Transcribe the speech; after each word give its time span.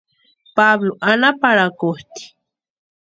Pablu 0.55 0.91
anhaparhakutʼi. 1.11 2.23